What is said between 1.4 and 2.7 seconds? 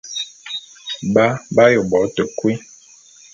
b'aye bo te kui.